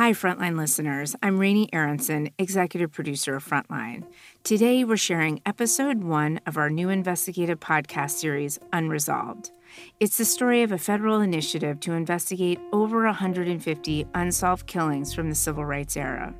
[0.00, 1.14] Hi, Frontline listeners.
[1.22, 4.04] I'm Raney Aronson, executive producer of Frontline.
[4.44, 9.50] Today, we're sharing episode one of our new investigative podcast series, Unresolved.
[10.00, 15.34] It's the story of a federal initiative to investigate over 150 unsolved killings from the
[15.34, 16.32] civil rights era.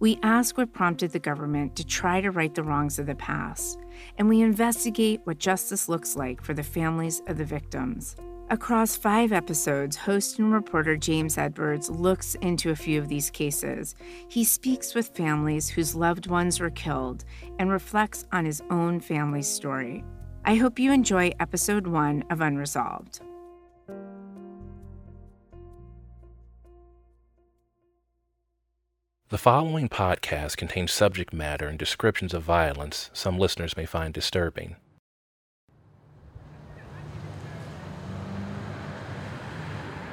[0.00, 3.78] We ask what prompted the government to try to right the wrongs of the past,
[4.18, 8.16] and we investigate what justice looks like for the families of the victims.
[8.50, 13.94] Across five episodes, host and reporter James Edwards looks into a few of these cases.
[14.28, 17.26] He speaks with families whose loved ones were killed
[17.58, 20.02] and reflects on his own family's story.
[20.46, 23.20] I hope you enjoy episode one of Unresolved.
[29.28, 34.76] The following podcast contains subject matter and descriptions of violence some listeners may find disturbing.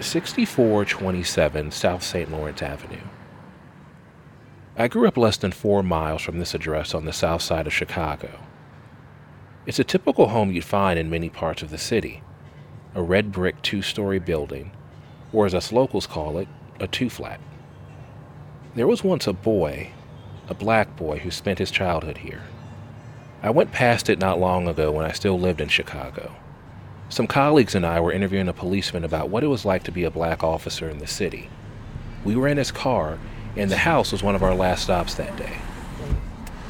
[0.01, 2.29] 6427 South St.
[2.29, 3.01] Lawrence Avenue.
[4.77, 7.73] I grew up less than four miles from this address on the south side of
[7.73, 8.41] Chicago.
[9.65, 12.21] It's a typical home you'd find in many parts of the city
[12.93, 14.71] a red brick two story building,
[15.33, 16.47] or as us locals call it,
[16.79, 17.39] a two flat.
[18.73, 19.91] There was once a boy,
[20.49, 22.43] a black boy, who spent his childhood here.
[23.43, 26.35] I went past it not long ago when I still lived in Chicago.
[27.09, 30.03] Some colleagues and I were interviewing a policeman about what it was like to be
[30.03, 31.49] a black officer in the city.
[32.23, 33.19] We were in his car,
[33.55, 35.57] and the house was one of our last stops that day.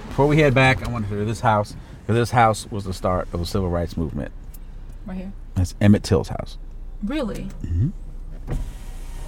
[0.09, 2.94] Before we head back, I want to show this house, because this house was the
[2.94, 4.31] start of the civil rights movement.
[5.06, 5.33] Right here.
[5.56, 6.58] That's Emmett Till's house.
[7.03, 7.50] Really?
[7.63, 7.91] Mhm.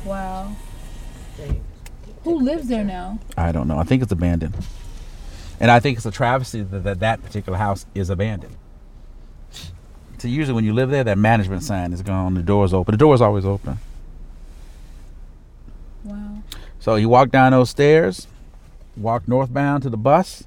[0.06, 0.56] Wow.
[2.24, 3.20] Who lives there now?
[3.38, 3.78] I don't know.
[3.78, 4.56] I think it's abandoned.
[5.60, 8.56] And I think it's a travesty that that, that particular house is abandoned.
[10.18, 12.94] So usually when you live there, that management sign is gone, the door's open.
[12.94, 13.78] The door's always open.
[16.04, 16.42] Wow.
[16.80, 18.28] So he walked down those stairs,
[18.96, 20.44] walked northbound to the bus,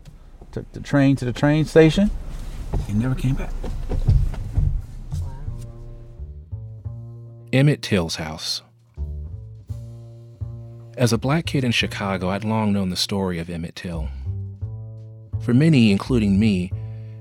[0.50, 2.10] took the train to the train station.
[2.86, 3.52] He never came back.
[7.52, 8.62] Emmett Till's house.
[10.96, 14.08] As a black kid in Chicago, I'd long known the story of Emmett Till.
[15.40, 16.72] For many, including me,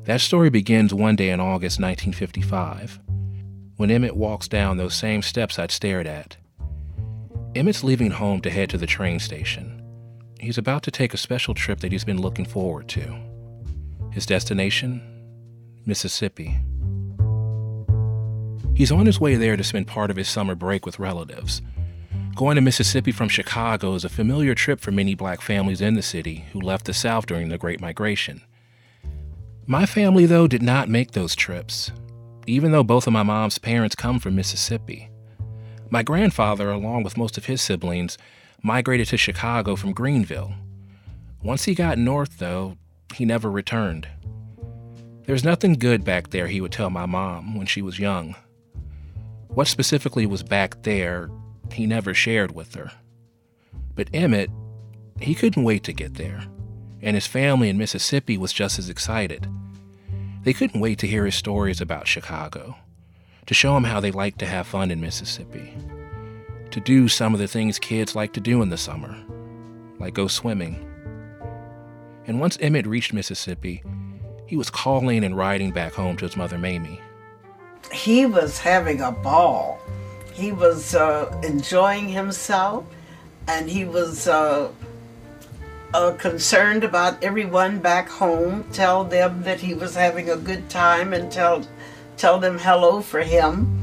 [0.05, 2.99] that story begins one day in August 1955,
[3.75, 6.37] when Emmett walks down those same steps I'd stared at.
[7.55, 9.81] Emmett's leaving home to head to the train station.
[10.39, 13.15] He's about to take a special trip that he's been looking forward to.
[14.11, 15.01] His destination?
[15.85, 16.57] Mississippi.
[18.75, 21.61] He's on his way there to spend part of his summer break with relatives.
[22.35, 26.01] Going to Mississippi from Chicago is a familiar trip for many black families in the
[26.01, 28.41] city who left the South during the Great Migration.
[29.71, 31.91] My family, though, did not make those trips,
[32.47, 35.11] even though both of my mom's parents come from Mississippi.
[35.91, 38.17] My grandfather, along with most of his siblings,
[38.63, 40.55] migrated to Chicago from Greenville.
[41.43, 42.77] Once he got north, though,
[43.13, 44.07] he never returned.
[45.27, 48.35] There's nothing good back there, he would tell my mom when she was young.
[49.49, 51.29] What specifically was back there,
[51.71, 52.91] he never shared with her.
[53.93, 54.49] But Emmett,
[55.21, 56.41] he couldn't wait to get there,
[57.01, 59.47] and his family in Mississippi was just as excited.
[60.43, 62.75] They couldn't wait to hear his stories about Chicago,
[63.45, 65.73] to show him how they liked to have fun in Mississippi,
[66.71, 69.17] to do some of the things kids like to do in the summer,
[69.99, 70.85] like go swimming.
[72.27, 73.83] And once Emmett reached Mississippi,
[74.45, 76.99] he was calling and riding back home to his mother Mamie.
[77.91, 79.79] he was having a ball.
[80.33, 82.85] He was uh, enjoying himself,
[83.47, 84.71] and he was uh,
[85.93, 88.65] uh, concerned about everyone back home.
[88.71, 91.65] Tell them that he was having a good time, and tell
[92.17, 93.75] tell them hello for him.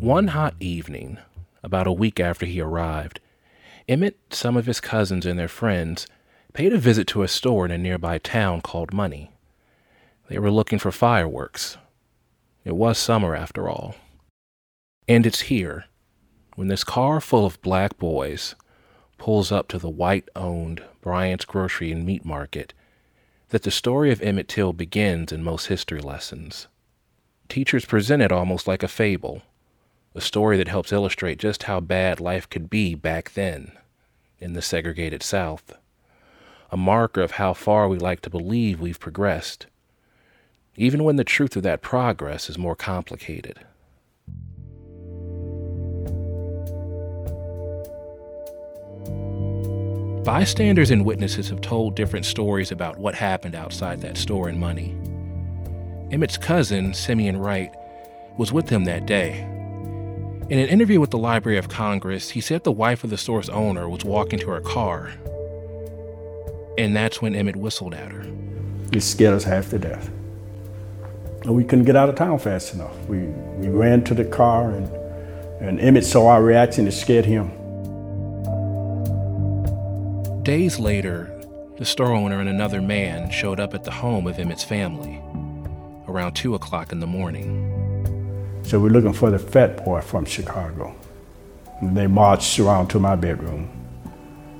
[0.00, 1.18] One hot evening,
[1.62, 3.20] about a week after he arrived,
[3.88, 6.08] Emmett, some of his cousins, and their friends
[6.52, 9.30] paid a visit to a store in a nearby town called Money.
[10.28, 11.76] They were looking for fireworks.
[12.64, 13.96] It was summer, after all.
[15.08, 15.86] And it's here,
[16.54, 18.54] when this car full of black boys
[19.18, 22.72] pulls up to the white owned Bryant's Grocery and Meat Market,
[23.48, 26.68] that the story of Emmett Till begins in most history lessons.
[27.48, 29.42] Teachers present it almost like a fable,
[30.14, 33.72] a story that helps illustrate just how bad life could be back then
[34.38, 35.76] in the segregated South,
[36.70, 39.66] a marker of how far we like to believe we've progressed,
[40.76, 43.58] even when the truth of that progress is more complicated.
[50.24, 54.96] Bystanders and witnesses have told different stories about what happened outside that store in Money.
[56.12, 57.74] Emmett's cousin, Simeon Wright,
[58.38, 59.40] was with him that day.
[60.48, 63.48] In an interview with the Library of Congress, he said the wife of the store's
[63.48, 65.10] owner was walking to her car.
[66.78, 68.24] And that's when Emmett whistled at her.
[68.92, 70.10] It scared us half to death.
[71.44, 72.96] And we couldn't get out of town fast enough.
[73.06, 73.18] We,
[73.58, 74.86] we ran to the car, and,
[75.60, 76.86] and Emmett saw our reaction.
[76.86, 77.50] It scared him.
[80.44, 81.32] Days later,
[81.78, 85.20] the store owner and another man showed up at the home of Emmett's family
[86.08, 88.60] around 2 o'clock in the morning.
[88.62, 90.94] So we're looking for the fat boy from Chicago.
[91.80, 93.68] And they marched around to my bedroom.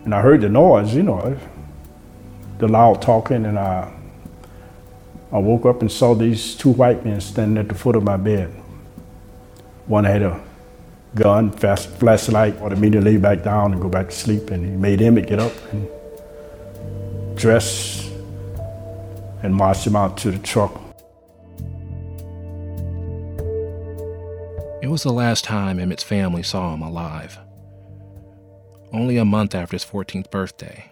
[0.05, 1.39] And I heard the noise, you know,
[2.59, 3.93] the loud talking, and I,
[5.33, 8.17] I woke up and saw these two white men standing at the foot of my
[8.17, 8.51] bed.
[9.87, 10.41] One had a
[11.15, 14.65] gun, fast flashlight, ordered me to lay back down and go back to sleep, and
[14.65, 15.89] he made Emmett get up and
[17.37, 18.11] dress
[19.43, 20.83] and march him out to the truck
[24.83, 27.39] It was the last time Emmett's family saw him alive.
[28.93, 30.91] Only a month after his 14th birthday.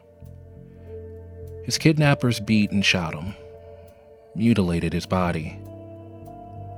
[1.64, 3.34] His kidnappers beat and shot him,
[4.34, 5.58] mutilated his body,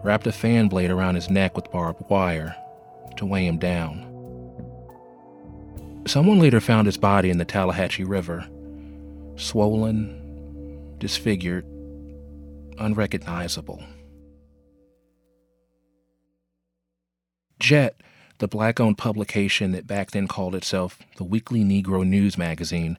[0.03, 2.57] wrapped a fan blade around his neck with barbed wire
[3.17, 4.09] to weigh him down.
[6.07, 8.49] Someone later found his body in the Tallahatchie River,
[9.37, 11.65] swollen, disfigured,
[12.79, 13.83] unrecognizable.
[17.61, 18.01] Jet,
[18.39, 22.99] the black owned publication that back then called itself the Weekly Negro News magazine,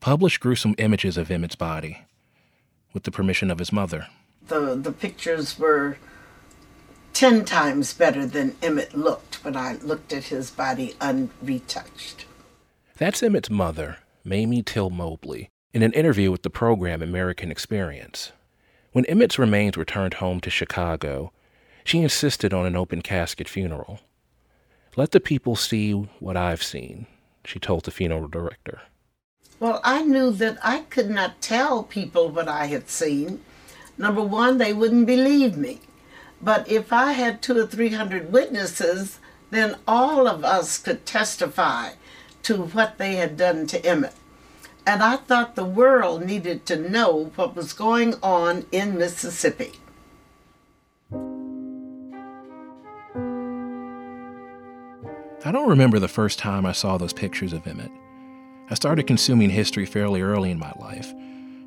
[0.00, 1.98] published gruesome images of Emmett's body
[2.92, 4.06] with the permission of his mother.
[4.48, 5.98] The, the pictures were
[7.12, 12.24] 10 times better than Emmett looked when I looked at his body unretouched.
[12.96, 18.32] That's Emmett's mother, Mamie Till Mobley, in an interview with the program American Experience.
[18.92, 21.32] When Emmett's remains returned home to Chicago,
[21.84, 24.00] she insisted on an open casket funeral.
[24.96, 27.06] Let the people see what I've seen,
[27.44, 28.82] she told the funeral director.
[29.62, 33.44] Well, I knew that I could not tell people what I had seen.
[33.96, 35.78] Number one, they wouldn't believe me.
[36.42, 39.20] But if I had two or three hundred witnesses,
[39.52, 41.90] then all of us could testify
[42.42, 44.16] to what they had done to Emmett.
[44.84, 49.74] And I thought the world needed to know what was going on in Mississippi.
[55.44, 57.92] I don't remember the first time I saw those pictures of Emmett.
[58.72, 61.12] I started consuming history fairly early in my life,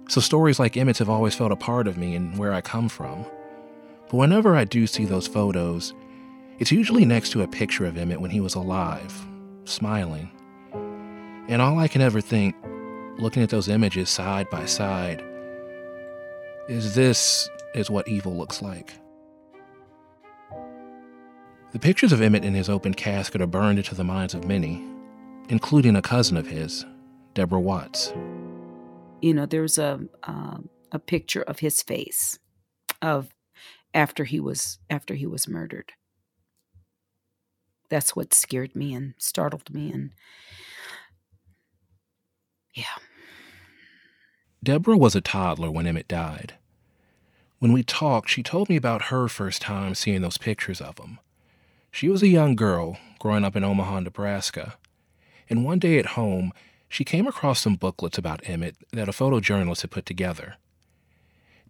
[0.09, 2.89] so stories like Emmett's have always felt a part of me and where I come
[2.89, 3.23] from.
[4.09, 5.93] But whenever I do see those photos,
[6.57, 9.13] it's usually next to a picture of Emmett when he was alive,
[9.65, 10.31] smiling.
[11.47, 12.55] And all I can ever think,
[13.19, 15.23] looking at those images side by side,
[16.67, 18.95] is this is what evil looks like.
[21.71, 24.83] The pictures of Emmett in his open casket are burned into the minds of many,
[25.49, 26.83] including a cousin of his,
[27.35, 28.13] Deborah Watts.
[29.21, 30.57] You know, there's a uh,
[30.91, 32.39] a picture of his face
[33.01, 33.29] of
[33.93, 35.91] after he was after he was murdered.
[37.89, 40.11] That's what scared me and startled me and
[42.73, 42.97] yeah.
[44.63, 46.55] Deborah was a toddler when Emmett died.
[47.59, 51.19] When we talked, she told me about her first time seeing those pictures of him.
[51.91, 54.77] She was a young girl growing up in Omaha, Nebraska,
[55.49, 56.51] and one day at home,
[56.87, 60.55] she came across some booklets about Emmett that a photojournalist had put together.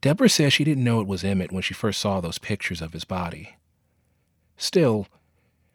[0.02, 2.94] Deborah says she didn't know it was Emmett when she first saw those pictures of
[2.94, 3.56] his body.
[4.58, 5.08] Still,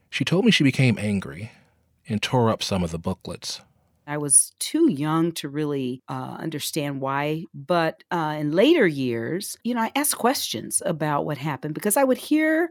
[0.09, 1.53] she told me she became angry
[2.09, 3.61] and tore up some of the booklets.
[4.11, 7.45] I was too young to really uh, understand why.
[7.55, 12.03] But uh, in later years, you know, I asked questions about what happened because I
[12.03, 12.71] would hear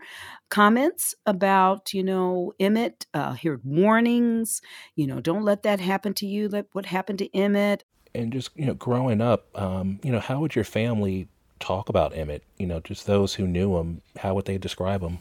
[0.50, 4.62] comments about, you know, Emmett, uh, hear warnings,
[4.98, 7.86] you know, don't let that happen to you, let what happened to Emmett.
[8.14, 11.30] And just, you know, growing up, um, you know, how would your family
[11.62, 12.44] talk about Emmett?
[12.58, 15.20] You know, just those who knew him, how would they describe him?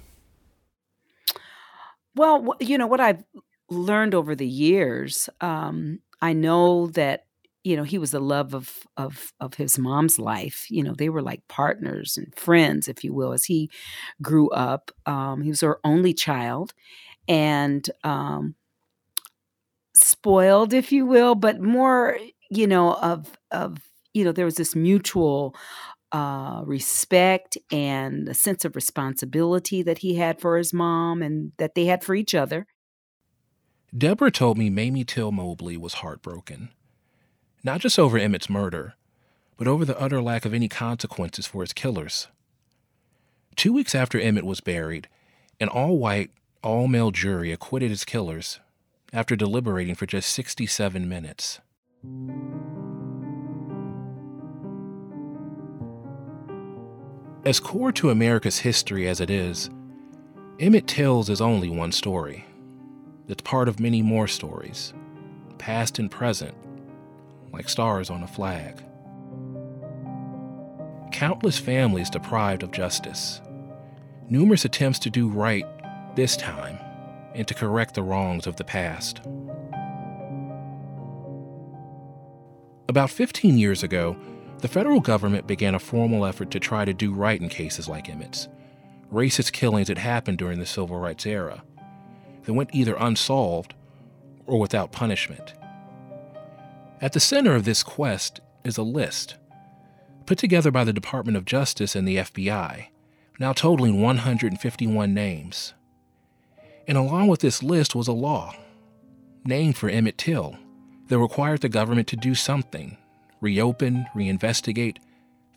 [2.16, 3.22] Well, you know, what I've
[3.70, 7.24] learned over the years, um, I know that
[7.64, 10.66] you know he was the love of of of his mom's life.
[10.70, 13.70] You know they were like partners and friends, if you will, as he
[14.22, 14.90] grew up.
[15.06, 16.74] Um, he was her only child,
[17.28, 18.56] and um,
[19.94, 22.18] spoiled, if you will, but more
[22.50, 23.78] you know of of
[24.14, 25.54] you know there was this mutual
[26.12, 31.74] uh, respect and a sense of responsibility that he had for his mom and that
[31.74, 32.66] they had for each other.
[33.96, 36.68] Deborah told me Mamie Till Mobley was heartbroken.
[37.64, 38.94] Not just over Emmett's murder,
[39.56, 42.28] but over the utter lack of any consequences for his killers.
[43.56, 45.08] Two weeks after Emmett was buried,
[45.58, 46.30] an all white,
[46.62, 48.60] all male jury acquitted his killers
[49.12, 51.60] after deliberating for just 67 minutes.
[57.44, 59.70] As core to America's history as it is,
[60.60, 62.44] Emmett Till's is only one story.
[63.28, 64.94] It's part of many more stories,
[65.58, 66.54] past and present,
[67.52, 68.82] like stars on a flag.
[71.12, 73.42] Countless families deprived of justice.
[74.30, 75.66] Numerous attempts to do right
[76.16, 76.78] this time
[77.34, 79.20] and to correct the wrongs of the past.
[82.88, 84.16] About 15 years ago,
[84.60, 88.08] the federal government began a formal effort to try to do right in cases like
[88.08, 88.48] Emmett's,
[89.12, 91.62] racist killings that happened during the civil rights era,
[92.48, 93.74] that went either unsolved
[94.46, 95.52] or without punishment.
[96.98, 99.36] At the center of this quest is a list
[100.24, 102.86] put together by the Department of Justice and the FBI,
[103.38, 105.74] now totaling 151 names.
[106.86, 108.54] And along with this list was a law,
[109.44, 110.56] named for Emmett Till,
[111.08, 112.96] that required the government to do something
[113.42, 114.96] reopen, reinvestigate,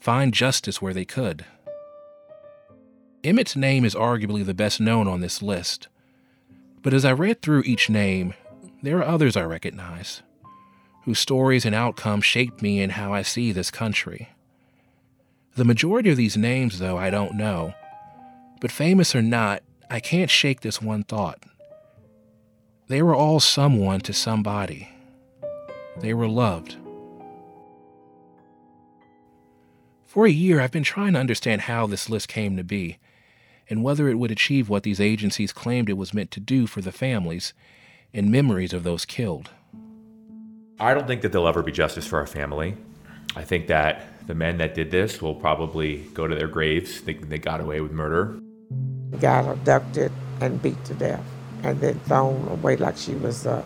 [0.01, 1.45] find justice where they could.
[3.23, 5.87] Emmett's name is arguably the best known on this list,
[6.81, 8.33] but as I read through each name,
[8.81, 10.21] there are others I recognize,
[11.03, 14.29] whose stories and outcomes shaped me in how I see this country.
[15.55, 17.73] The majority of these names, though, I don't know,
[18.59, 21.43] but famous or not, I can't shake this one thought.
[22.87, 24.89] They were all someone to somebody.
[25.99, 26.77] They were loved.
[30.05, 32.97] For a year, I've been trying to understand how this list came to be
[33.69, 36.81] and whether it would achieve what these agencies claimed it was meant to do for
[36.81, 37.53] the families
[38.13, 39.49] and memories of those killed.
[40.79, 42.75] I don't think that there'll ever be justice for our family.
[43.35, 47.29] I think that the men that did this will probably go to their graves thinking
[47.29, 48.39] they got away with murder.
[49.19, 51.23] Got abducted and beat to death,
[51.63, 53.63] and then thrown away like she was a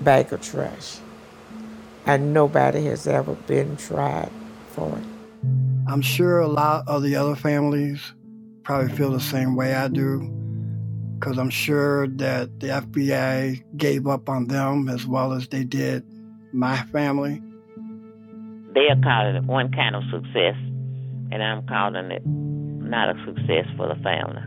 [0.00, 0.98] bag of trash.
[2.06, 4.30] And nobody has ever been tried
[4.70, 5.04] for it.
[5.86, 8.12] I'm sure a lot of the other families
[8.64, 10.20] probably feel the same way I do,
[11.18, 16.04] because I'm sure that the FBI gave up on them as well as they did
[16.52, 17.40] my family.
[18.74, 20.56] They're calling it one kind of success,
[21.30, 24.42] and I'm calling it not a success for the family.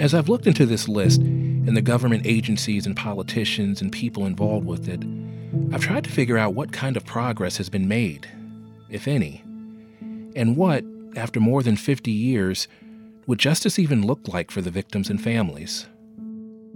[0.00, 4.66] As I've looked into this list and the government agencies and politicians and people involved
[4.66, 5.04] with it,
[5.74, 8.28] I've tried to figure out what kind of progress has been made,
[8.88, 9.42] if any,
[10.34, 10.84] and what,
[11.16, 12.68] after more than 50 years,
[13.26, 15.86] would justice even look like for the victims and families.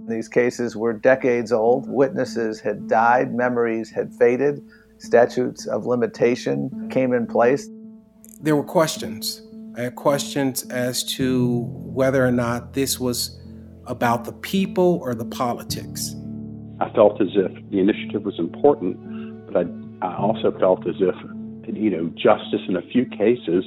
[0.07, 1.89] These cases were decades old.
[1.89, 4.61] Witnesses had died, memories had faded,
[4.99, 7.67] statutes of limitation came in place.
[8.39, 9.41] There were questions.
[9.77, 13.39] I had questions as to whether or not this was
[13.87, 16.15] about the people or the politics.
[16.79, 21.15] I felt as if the initiative was important, but I, I also felt as if,
[21.75, 23.65] you know, justice in a few cases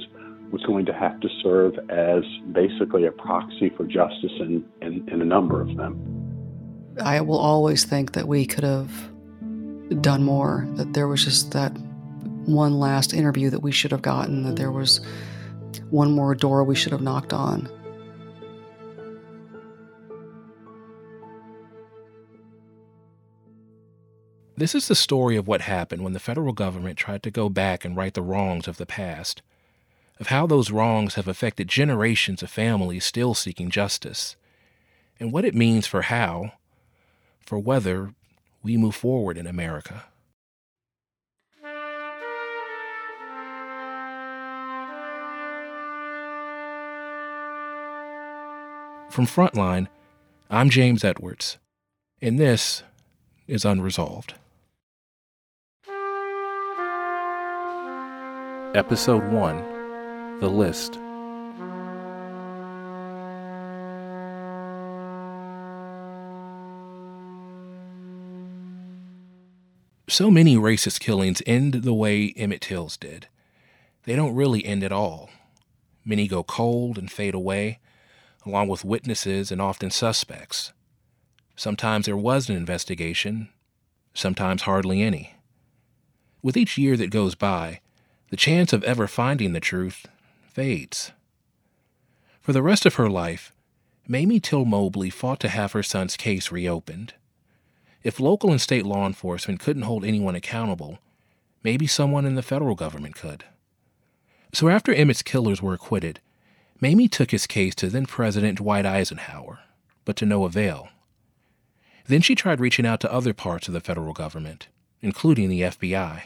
[0.51, 5.21] was going to have to serve as basically a proxy for justice in, in, in
[5.21, 5.97] a number of them.
[7.01, 8.91] I will always think that we could have
[10.01, 11.69] done more, that there was just that
[12.45, 15.01] one last interview that we should have gotten, that there was
[15.89, 17.69] one more door we should have knocked on.
[24.57, 27.85] This is the story of what happened when the federal government tried to go back
[27.85, 29.41] and right the wrongs of the past,
[30.19, 34.35] of how those wrongs have affected generations of families still seeking justice,
[35.19, 36.51] and what it means for how,
[37.45, 38.13] for whether,
[38.61, 40.03] we move forward in America.
[49.09, 49.87] From Frontline,
[50.49, 51.57] I'm James Edwards,
[52.21, 52.83] and this
[53.47, 54.33] is Unresolved.
[58.75, 59.78] Episode 1
[60.39, 60.93] The List.
[70.07, 73.27] So many racist killings end the way Emmett Till's did.
[74.05, 75.29] They don't really end at all.
[76.05, 77.79] Many go cold and fade away,
[78.45, 80.71] along with witnesses and often suspects.
[81.57, 83.49] Sometimes there was an investigation,
[84.13, 85.35] sometimes hardly any.
[86.41, 87.81] With each year that goes by,
[88.29, 90.05] the chance of ever finding the truth
[90.49, 91.11] fades.
[92.41, 93.53] For the rest of her life,
[94.07, 97.13] Mamie Till Mobley fought to have her son's case reopened.
[98.03, 100.99] If local and state law enforcement couldn't hold anyone accountable,
[101.63, 103.43] maybe someone in the federal government could.
[104.51, 106.19] So after Emmett's killers were acquitted,
[106.81, 109.59] Mamie took his case to then President Dwight Eisenhower,
[110.05, 110.89] but to no avail.
[112.07, 114.69] Then she tried reaching out to other parts of the federal government,
[115.01, 116.23] including the FBI.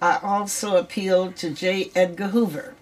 [0.00, 1.90] I also appealed to J.
[1.94, 2.74] Edgar Hoover,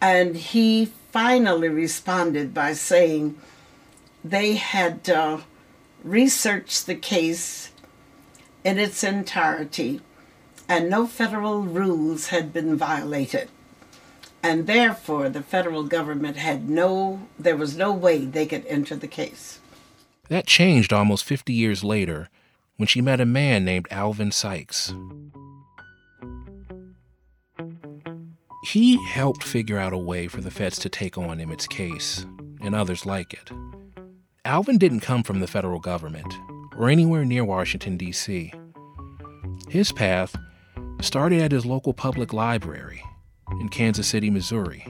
[0.00, 3.38] and he finally responded by saying
[4.24, 5.38] they had uh,
[6.02, 7.70] researched the case
[8.64, 10.00] in its entirety
[10.68, 13.48] and no federal rules had been violated.
[14.42, 19.08] And therefore, the federal government had no, there was no way they could enter the
[19.08, 19.60] case.
[20.28, 22.28] That changed almost 50 years later
[22.76, 24.92] when she met a man named Alvin Sykes.
[28.66, 32.26] He helped figure out a way for the feds to take on Emmett's case,
[32.60, 33.52] and others like it.
[34.44, 36.34] Alvin didn't come from the federal government
[36.76, 38.52] or anywhere near Washington, D.C.
[39.68, 40.34] His path
[41.00, 43.00] started at his local public library
[43.60, 44.84] in Kansas City, Missouri.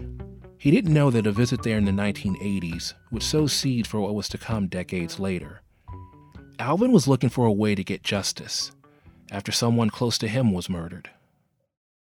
[0.56, 4.14] He didn't know that a visit there in the 1980s would sow seeds for what
[4.14, 5.60] was to come decades later.
[6.58, 8.72] Alvin was looking for a way to get justice
[9.30, 11.10] after someone close to him was murdered.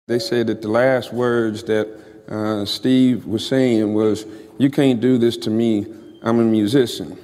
[0.07, 1.85] They said that the last words that
[2.29, 4.25] uh, Steve was saying was,
[4.57, 5.85] You can't do this to me,
[6.23, 7.17] I'm a musician.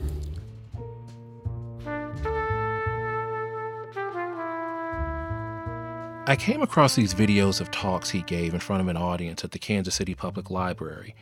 [6.28, 9.52] I came across these videos of talks he gave in front of an audience at
[9.52, 11.16] the Kansas City Public Library.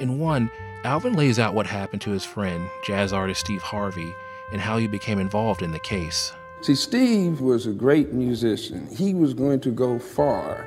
[0.00, 0.50] In one,
[0.82, 4.12] Alvin lays out what happened to his friend, jazz artist Steve Harvey,
[4.50, 6.32] and how he became involved in the case.
[6.62, 8.88] See, Steve was a great musician.
[8.88, 10.66] He was going to go far.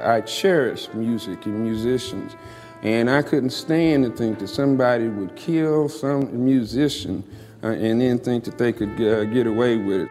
[0.00, 2.36] I cherish music and musicians,
[2.82, 7.24] and I couldn't stand to think that somebody would kill some musician
[7.62, 10.08] uh, and then think that they could uh, get away with it.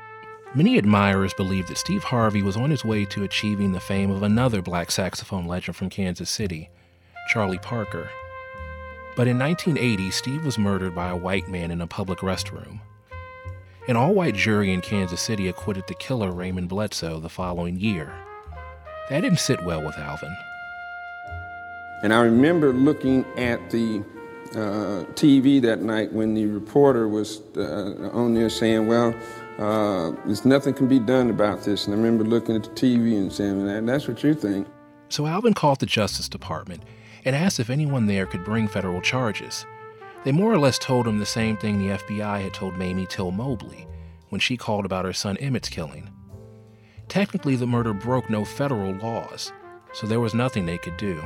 [0.56, 4.22] Many admirers believe that Steve Harvey was on his way to achieving the fame of
[4.22, 6.70] another black saxophone legend from Kansas City,
[7.30, 8.10] Charlie Parker.
[9.16, 12.80] But in 1980, Steve was murdered by a white man in a public restroom.
[13.88, 18.14] An all white jury in Kansas City acquitted the killer, Raymond Bledsoe, the following year.
[19.10, 20.36] That didn't sit well with Alvin.
[22.04, 24.04] And I remember looking at the
[24.52, 29.16] uh, TV that night when the reporter was uh, on there saying, Well,
[29.58, 31.86] uh, there's nothing can be done about this.
[31.86, 34.68] And I remember looking at the TV and saying, That's what you think.
[35.10, 36.84] So Alvin called the Justice Department
[37.26, 39.66] and asked if anyone there could bring federal charges.
[40.24, 43.32] They more or less told him the same thing the FBI had told Mamie Till
[43.32, 43.88] Mobley
[44.30, 46.10] when she called about her son Emmett's killing.
[47.14, 49.54] Technically, the murder broke no federal laws,
[49.94, 51.24] so there was nothing they could do.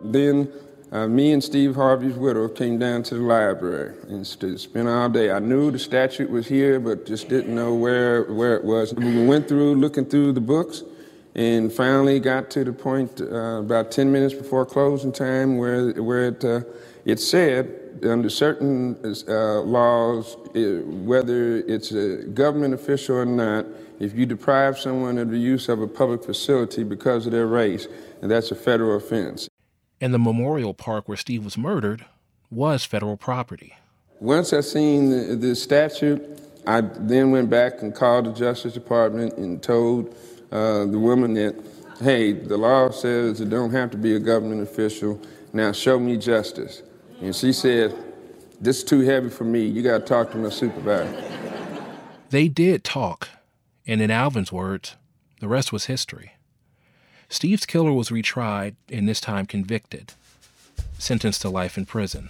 [0.00, 0.50] Then
[0.90, 5.30] uh, me and Steve Harvey's widow came down to the library and spent all day.
[5.30, 8.94] I knew the statute was here, but just didn't know where, where it was.
[8.94, 10.82] We went through looking through the books
[11.34, 16.28] and finally got to the point uh, about 10 minutes before closing time where, where
[16.28, 16.62] it, uh,
[17.04, 18.96] it said under certain
[19.28, 23.66] uh, laws, it, whether it's a government official or not,
[24.00, 27.86] if you deprive someone of the use of a public facility because of their race,
[28.20, 29.48] and that's a federal offense.
[30.00, 32.04] And the memorial park where Steve was murdered
[32.50, 33.74] was federal property.
[34.20, 36.22] Once I seen the, the statute,
[36.66, 40.14] I then went back and called the Justice Department and told
[40.50, 41.56] uh, the woman that,
[42.00, 45.20] hey, the law says it don't have to be a government official.
[45.52, 46.82] Now show me justice.
[47.22, 47.94] And she said,
[48.60, 49.64] This is too heavy for me.
[49.64, 51.24] You got to talk to my supervisor.
[52.30, 53.28] They did talk.
[53.86, 54.96] And in Alvin's words,
[55.40, 56.32] the rest was history.
[57.28, 60.14] Steve's killer was retried and this time convicted,
[60.98, 62.28] sentenced to life in prison.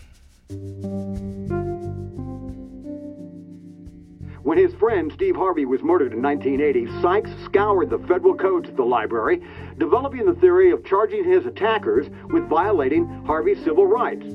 [4.42, 8.76] When his friend Steve Harvey was murdered in 1980, Sykes scoured the federal codes at
[8.76, 9.42] the library,
[9.78, 14.26] developing the theory of charging his attackers with violating Harvey's civil rights.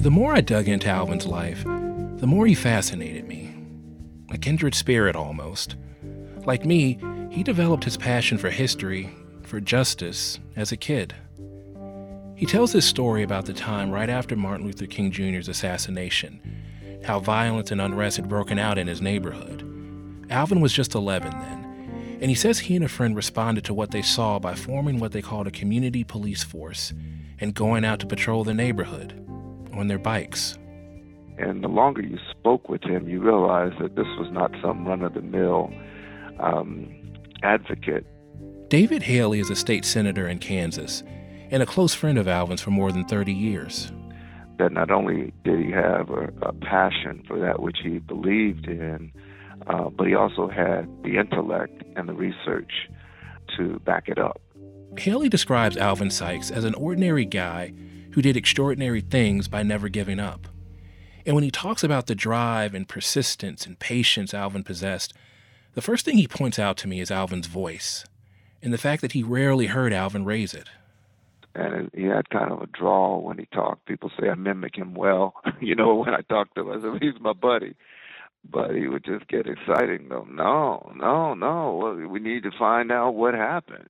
[0.00, 3.52] The more I dug into Alvin's life, the more he fascinated me.
[4.30, 5.74] A kindred spirit almost.
[6.46, 9.10] Like me, he developed his passion for history,
[9.42, 11.16] for justice, as a kid.
[12.36, 16.40] He tells this story about the time right after Martin Luther King Jr.'s assassination,
[17.02, 19.64] how violence and unrest had broken out in his neighborhood.
[20.30, 23.90] Alvin was just 11 then, and he says he and a friend responded to what
[23.90, 26.92] they saw by forming what they called a community police force
[27.40, 29.27] and going out to patrol the neighborhood
[29.78, 30.58] on their bikes.
[31.38, 35.02] And the longer you spoke with him, you realized that this was not some run
[35.02, 35.72] of the mill
[36.40, 36.88] um,
[37.42, 38.06] advocate.
[38.68, 41.02] David Haley is a state senator in Kansas
[41.50, 43.92] and a close friend of Alvin's for more than 30 years.
[44.58, 49.12] That not only did he have a, a passion for that which he believed in,
[49.68, 52.72] uh, but he also had the intellect and the research
[53.56, 54.40] to back it up.
[54.98, 57.72] Haley describes Alvin Sykes as an ordinary guy
[58.18, 60.48] who did extraordinary things by never giving up.
[61.24, 65.14] And when he talks about the drive and persistence and patience Alvin possessed,
[65.74, 68.04] the first thing he points out to me is Alvin's voice
[68.60, 70.68] and the fact that he rarely heard Alvin raise it.
[71.54, 73.86] And he had kind of a drawl when he talked.
[73.86, 75.34] People say I mimic him well.
[75.60, 77.76] you know, when I talk to him, I said, he's my buddy.
[78.50, 82.04] But he would just get excited and go, no, no, no.
[82.10, 83.88] We need to find out what happened.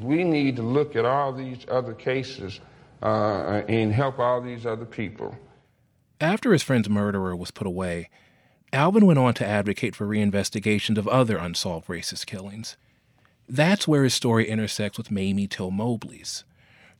[0.00, 2.58] We need to look at all these other cases
[3.02, 5.36] uh, and help all these other people.
[6.20, 8.08] After his friend's murderer was put away,
[8.72, 12.76] Alvin went on to advocate for reinvestigations of other unsolved racist killings.
[13.48, 16.44] That's where his story intersects with Mamie Till Mobley's.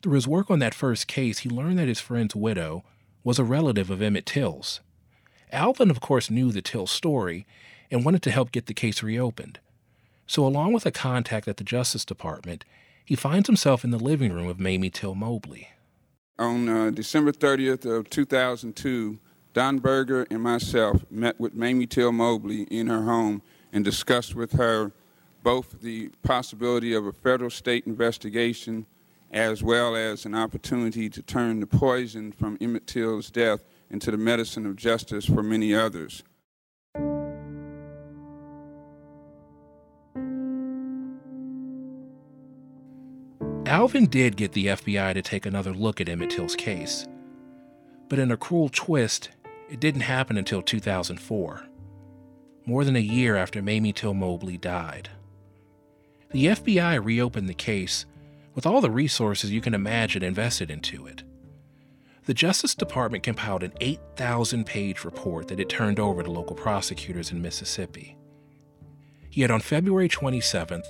[0.02, 2.84] Through his work on that first case, he learned that his friend's widow
[3.24, 4.80] was a relative of Emmett Till's.
[5.52, 7.46] Alvin, of course, knew the Till story
[7.90, 9.60] and wanted to help get the case reopened.
[10.26, 12.64] So, along with a contact at the Justice Department,
[13.04, 15.68] he finds himself in the living room of Mamie Till Mobley.
[16.38, 19.18] On uh, December 30th of 2002,
[19.52, 23.42] Don Berger and myself met with Mamie Till Mobley in her home
[23.72, 24.92] and discussed with her
[25.42, 28.86] both the possibility of a federal state investigation
[29.30, 34.16] as well as an opportunity to turn the poison from Emmett Till's death into the
[34.16, 36.22] medicine of justice for many others.
[43.72, 47.06] Alvin did get the FBI to take another look at Emmett Till's case.
[48.10, 49.30] But in a cruel twist,
[49.70, 51.62] it didn't happen until 2004,
[52.66, 55.08] more than a year after Mamie Till Mobley died.
[56.32, 58.04] The FBI reopened the case
[58.54, 61.22] with all the resources you can imagine invested into it.
[62.26, 67.32] The Justice Department compiled an 8,000 page report that it turned over to local prosecutors
[67.32, 68.18] in Mississippi.
[69.30, 70.82] Yet on February 27,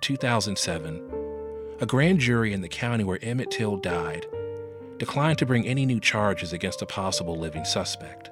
[0.00, 1.23] 2007,
[1.80, 4.26] a grand jury in the county where Emmett Till died
[4.98, 8.30] declined to bring any new charges against a possible living suspect.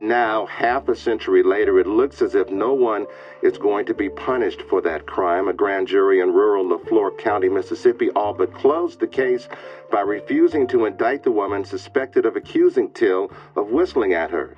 [0.00, 3.06] Now, half a century later, it looks as if no one
[3.42, 5.48] is going to be punished for that crime.
[5.48, 9.48] A grand jury in rural Leflore County, Mississippi, all but closed the case
[9.90, 14.54] by refusing to indict the woman suspected of accusing Till of whistling at her.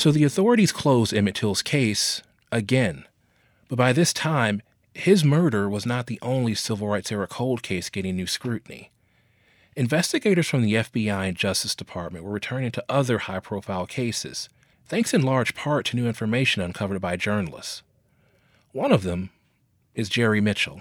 [0.00, 3.04] So the authorities closed Emmett Till's case again.
[3.68, 4.62] But by this time,
[4.94, 8.90] his murder was not the only civil rights era cold case getting new scrutiny.
[9.76, 14.48] Investigators from the FBI and Justice Department were returning to other high profile cases,
[14.86, 17.82] thanks in large part to new information uncovered by journalists.
[18.72, 19.28] One of them
[19.94, 20.80] is Jerry Mitchell.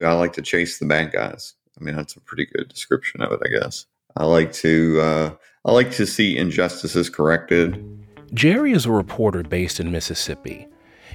[0.00, 1.54] I like to chase the bad guys.
[1.76, 3.86] I mean, that's a pretty good description of it, I guess.
[4.16, 5.30] I like to uh,
[5.64, 7.98] I like to see injustices corrected.
[8.34, 10.66] Jerry is a reporter based in Mississippi.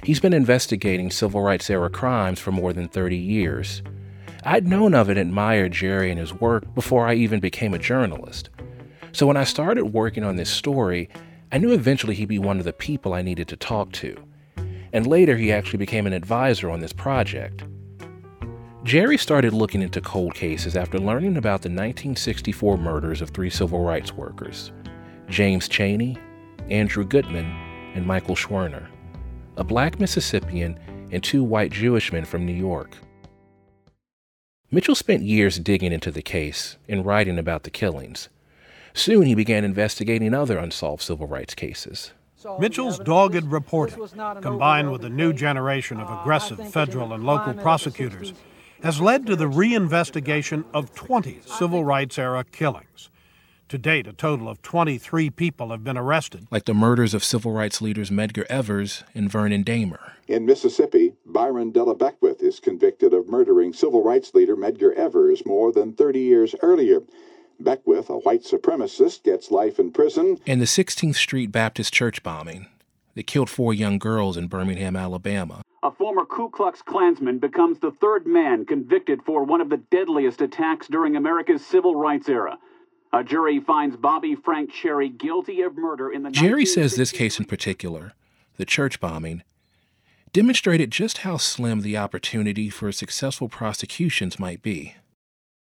[0.02, 3.82] He's been investigating civil rights era crimes for more than 30 years.
[4.42, 8.50] I'd known of and admired Jerry and his work before I even became a journalist.
[9.12, 11.08] So when I started working on this story,
[11.52, 14.16] I knew eventually he'd be one of the people I needed to talk to.
[14.92, 17.62] And later, he actually became an advisor on this project.
[18.82, 23.84] Jerry started looking into cold cases after learning about the 1964 murders of three civil
[23.84, 24.72] rights workers
[25.28, 26.18] James Chaney,
[26.70, 27.46] Andrew Goodman,
[27.94, 28.86] and Michael Schwerner,
[29.56, 30.78] a black Mississippian
[31.12, 32.96] and two white Jewish men from New York.
[34.70, 38.28] Mitchell spent years digging into the case and writing about the killings.
[38.92, 42.12] Soon he began investigating other unsolved civil rights cases.
[42.58, 44.08] Mitchell's dogged reporting,
[44.40, 48.32] combined with a new generation of aggressive federal and local prosecutors,
[48.82, 53.10] has led to the reinvestigation of 20 civil rights era killings.
[53.70, 56.46] To date, a total of 23 people have been arrested.
[56.50, 60.12] Like the murders of civil rights leaders Medgar Evers and Vernon Dahmer.
[60.28, 65.46] In Mississippi, Byron De La Beckwith is convicted of murdering civil rights leader Medgar Evers
[65.46, 67.00] more than 30 years earlier.
[67.58, 70.38] Beckwith, a white supremacist, gets life in prison.
[70.46, 72.66] And the 16th Street Baptist Church bombing
[73.14, 75.62] that killed four young girls in Birmingham, Alabama.
[75.82, 80.40] A former Ku Klux Klansman becomes the third man convicted for one of the deadliest
[80.40, 82.58] attacks during America's civil rights era.
[83.14, 86.32] A jury finds Bobby Frank Cherry guilty of murder in the.
[86.32, 88.12] Jerry says this case in particular,
[88.56, 89.44] the church bombing,
[90.32, 94.96] demonstrated just how slim the opportunity for successful prosecutions might be.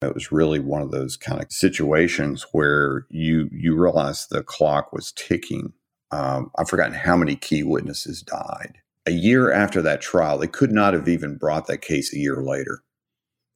[0.03, 4.93] It was really one of those kind of situations where you you realize the clock
[4.93, 5.73] was ticking.
[6.11, 8.75] Um, I've forgotten how many key witnesses died.
[9.07, 12.43] A year after that trial, they could not have even brought that case a year
[12.43, 12.83] later.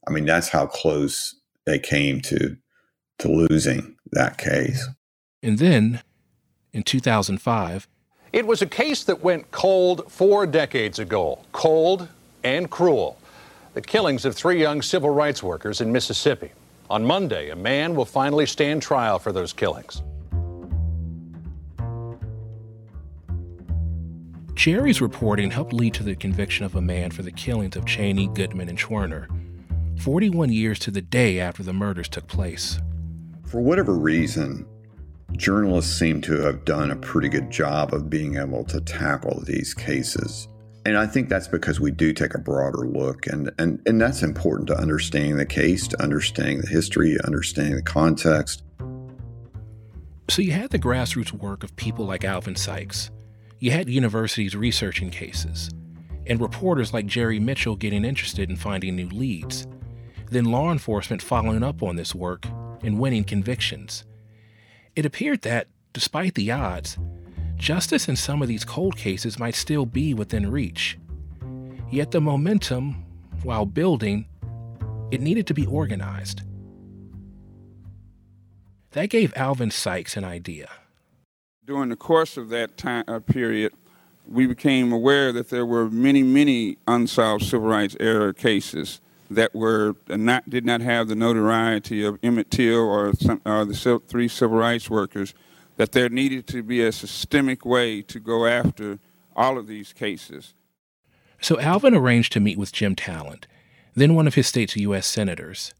[0.07, 1.35] I mean, that's how close
[1.67, 2.57] they came to
[3.19, 4.87] to losing that case.
[5.41, 6.01] And then,
[6.71, 7.87] in 2005,
[8.31, 11.39] it was a case that went cold four decades ago.
[11.51, 12.07] Cold
[12.43, 13.17] and cruel.
[13.73, 16.51] The killings of three young civil rights workers in Mississippi.
[16.89, 20.01] On Monday, a man will finally stand trial for those killings.
[24.53, 28.27] Jerry's reporting helped lead to the conviction of a man for the killings of Chaney,
[28.27, 29.27] Goodman, and Schwerner,
[29.99, 32.79] 41 years to the day after the murders took place.
[33.53, 34.65] For whatever reason,
[35.33, 39.75] journalists seem to have done a pretty good job of being able to tackle these
[39.75, 40.47] cases.
[40.87, 44.23] And I think that's because we do take a broader look, and, and, and that's
[44.23, 48.63] important to understanding the case, to understanding the history, understanding the context.
[50.31, 53.11] So you had the grassroots work of people like Alvin Sykes.
[53.59, 55.69] You had universities researching cases,
[56.25, 59.67] and reporters like Jerry Mitchell getting interested in finding new leads.
[60.31, 62.47] Then law enforcement following up on this work
[62.83, 64.03] and winning convictions.
[64.95, 66.97] It appeared that, despite the odds,
[67.55, 70.97] justice in some of these cold cases might still be within reach.
[71.89, 73.05] Yet the momentum,
[73.43, 74.27] while building,
[75.11, 76.41] it needed to be organized.
[78.91, 80.69] That gave Alvin Sykes an idea.
[81.65, 83.73] During the course of that time uh, period,
[84.27, 89.95] we became aware that there were many, many unsolved civil rights era cases that were
[90.07, 94.57] not did not have the notoriety of Emmett Till or, some, or the three civil
[94.57, 95.33] rights workers
[95.77, 98.99] that there needed to be a systemic way to go after
[99.35, 100.53] all of these cases.
[101.41, 103.47] So Alvin arranged to meet with Jim Talent,
[103.95, 105.07] then one of his state's U.S.
[105.07, 105.73] senators.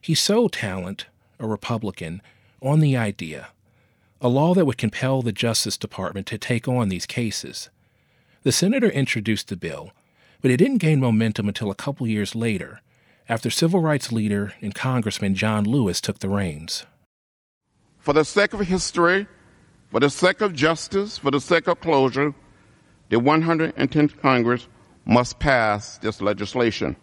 [0.00, 1.06] He sold Talent,
[1.38, 2.20] a Republican,
[2.60, 3.48] on the idea
[4.20, 7.70] a law that would compel the Justice Department to take on these cases.
[8.42, 9.92] The senator introduced the bill,
[10.40, 12.80] but it didn't gain momentum until a couple years later,
[13.28, 16.86] after civil rights leader and Congressman John Lewis took the reins.
[17.98, 19.26] For the sake of history,
[19.90, 22.34] for the sake of justice, for the sake of closure,
[23.10, 24.68] the 110th Congress
[25.04, 26.96] must pass this legislation.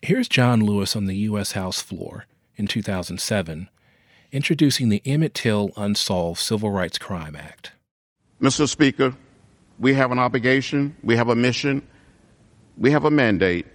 [0.00, 1.52] Here's John Lewis on the U.S.
[1.52, 3.68] House floor in 2007,
[4.32, 7.72] introducing the Emmett Till Unsolved Civil Rights Crime Act.
[8.40, 8.68] Mr.
[8.68, 9.14] Speaker,
[9.78, 11.86] we have an obligation, we have a mission,
[12.76, 13.66] we have a mandate.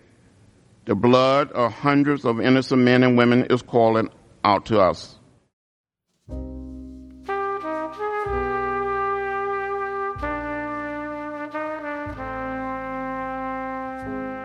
[0.85, 4.09] The blood of hundreds of innocent men and women is calling
[4.43, 5.15] out to us.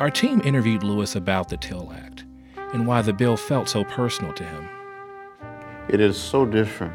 [0.00, 2.24] Our team interviewed Lewis about the Till Act
[2.72, 4.68] and why the bill felt so personal to him.
[5.88, 6.92] It is so different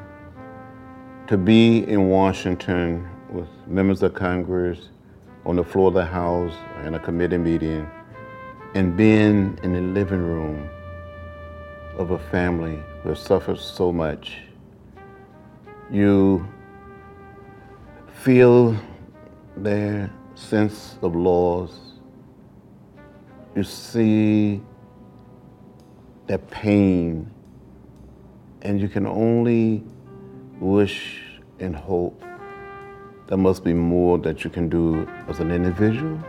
[1.28, 4.90] to be in Washington with members of Congress
[5.48, 6.54] on the floor of the House
[6.86, 7.90] in a committee meeting
[8.76, 10.70] and being in the living room
[11.98, 14.38] of a family who has suffered so much.
[15.90, 16.48] You
[18.22, 18.76] feel
[19.56, 21.88] their sense of loss
[23.58, 24.62] you see
[26.28, 27.32] their pain,
[28.62, 29.84] and you can only
[30.60, 31.24] wish
[31.60, 32.24] and hope
[33.28, 36.20] there must be more that you can do as an individual.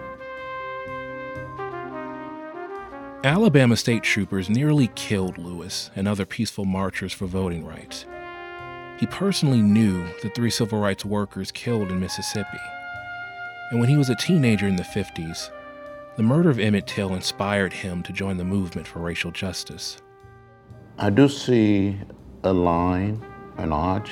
[3.25, 8.07] Alabama state troopers nearly killed Lewis and other peaceful marchers for voting rights.
[8.99, 12.59] He personally knew the three civil rights workers killed in Mississippi.
[13.71, 15.51] And when he was a teenager in the 50s,
[16.17, 19.99] the murder of Emmett Till inspired him to join the movement for racial justice.
[20.99, 21.97] I do see
[22.43, 23.25] a line,
[23.57, 24.11] an arch,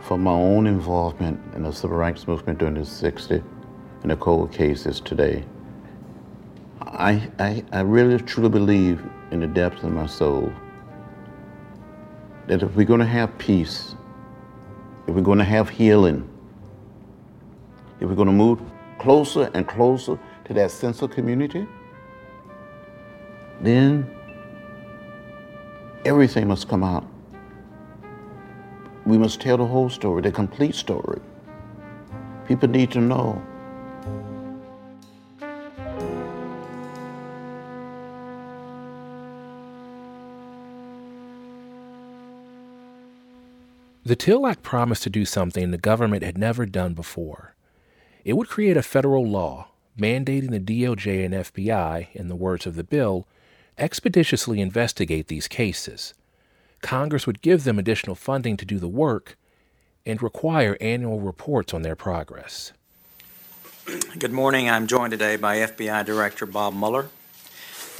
[0.00, 3.42] from my own involvement in the civil rights movement during the 60s
[4.02, 5.44] and the cold cases today.
[6.80, 10.52] I, I, I really truly believe in the depths of my soul
[12.46, 13.94] that if we're going to have peace,
[15.06, 16.28] if we're going to have healing,
[18.00, 18.60] if we're going to move
[18.98, 21.66] closer and closer to that sense of community,
[23.60, 24.08] then
[26.04, 27.06] everything must come out.
[29.08, 31.22] We must tell the whole story, the complete story.
[32.46, 33.40] People need to know.
[44.04, 47.54] The Till Act promised to do something the government had never done before.
[48.26, 49.68] It would create a federal law
[49.98, 53.26] mandating the DOJ and FBI, in the words of the bill,
[53.78, 56.12] expeditiously investigate these cases.
[56.80, 59.36] Congress would give them additional funding to do the work
[60.06, 62.72] and require annual reports on their progress.
[64.18, 64.68] Good morning.
[64.68, 67.08] I'm joined today by FBI Director Bob Mueller.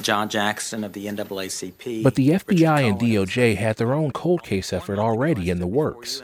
[0.01, 2.03] John Jackson of the NAACP.
[2.03, 6.23] But the FBI and DOJ had their own cold case effort already in the works.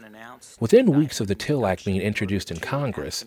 [0.60, 3.26] Within weeks of the Till Act being introduced in Congress,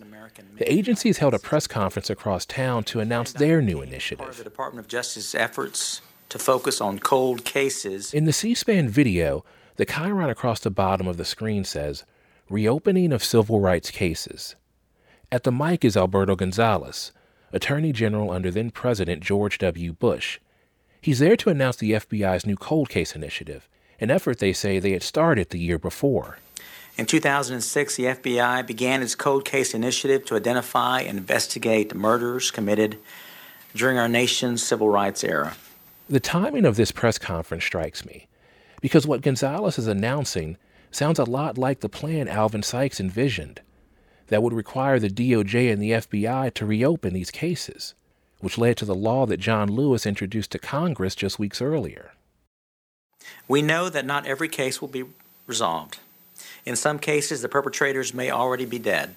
[0.57, 4.37] the agencies held a press conference across town to announce their new initiative.
[4.37, 8.13] The Department of Justice efforts to focus on cold cases.
[8.13, 9.43] In the C SPAN video,
[9.75, 12.03] the chyron across the bottom of the screen says,
[12.49, 14.55] Reopening of Civil Rights Cases.
[15.31, 17.11] At the mic is Alberto Gonzales,
[17.53, 19.93] Attorney General under then President George W.
[19.93, 20.39] Bush.
[21.01, 23.67] He's there to announce the FBI's new cold case initiative,
[23.99, 26.37] an effort they say they had started the year before.
[26.97, 32.97] In 2006, the FBI began its cold case initiative to identify and investigate murders committed
[33.73, 35.55] during our nation's civil rights era.
[36.09, 38.27] The timing of this press conference strikes me
[38.81, 40.57] because what Gonzales is announcing
[40.89, 43.61] sounds a lot like the plan Alvin Sykes envisioned
[44.29, 47.93] that would require the DOJ and the FBI to reopen these cases,
[48.39, 52.13] which led to the law that John Lewis introduced to Congress just weeks earlier.
[53.47, 55.05] We know that not every case will be
[55.45, 55.99] resolved.
[56.65, 59.13] In some cases, the perpetrators may already be dead.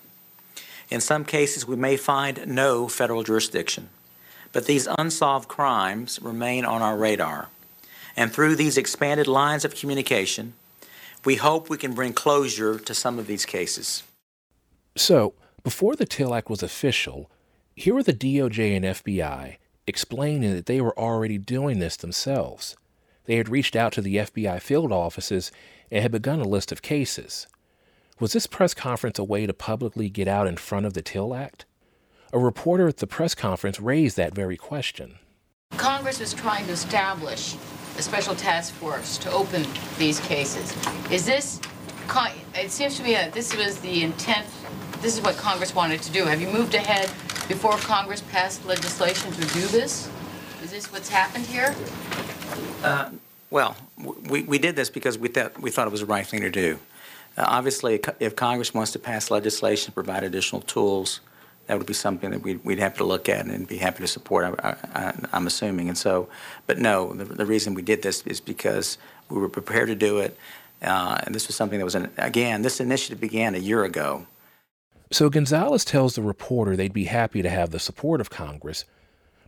[0.90, 3.88] In some cases, we may find no federal jurisdiction.
[4.52, 7.48] But these unsolved crimes remain on our radar.
[8.16, 10.54] And through these expanded lines of communication,
[11.24, 14.02] we hope we can bring closure to some of these cases.
[14.96, 17.30] So, before the Till Act was official,
[17.74, 22.76] here were the DOJ and FBI explaining that they were already doing this themselves.
[23.24, 25.50] They had reached out to the FBI field offices
[25.90, 27.46] and had begun a list of cases.
[28.20, 31.34] Was this press conference a way to publicly get out in front of the Till
[31.34, 31.64] Act?
[32.32, 35.18] A reporter at the press conference raised that very question.
[35.76, 37.56] Congress was trying to establish
[37.98, 39.66] a special task force to open
[39.98, 40.74] these cases.
[41.10, 41.60] Is this,
[42.54, 44.46] it seems to me that this was the intent
[45.02, 46.24] this is what Congress wanted to do.
[46.26, 47.08] Have you moved ahead
[47.48, 50.08] before Congress passed legislation to do this?
[50.62, 51.74] Is this what's happened here?
[52.84, 53.10] Uh,
[53.50, 56.40] well, we, we did this because we thought, we thought it was the right thing
[56.42, 56.78] to do.
[57.36, 61.18] Uh, obviously, if Congress wants to pass legislation to provide additional tools,
[61.66, 64.06] that would be something that we'd, we'd have to look at and be happy to
[64.06, 65.88] support, I, am assuming.
[65.88, 66.28] And so,
[66.66, 68.98] but no, the, the, reason we did this is because
[69.28, 70.36] we were prepared to do it.
[70.82, 74.26] Uh, and this was something that was, an, again, this initiative began a year ago.
[75.12, 78.84] So Gonzales tells the reporter they'd be happy to have the support of Congress,